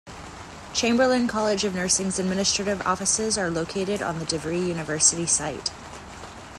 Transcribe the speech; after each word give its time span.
Chamberlain 0.73 1.27
College 1.27 1.63
of 1.63 1.75
Nursing's 1.75 2.17
administrative 2.17 2.81
offices 2.87 3.37
are 3.37 3.51
located 3.51 4.01
on 4.01 4.17
the 4.17 4.25
DeVry 4.25 4.65
University 4.65 5.27
site. 5.27 5.69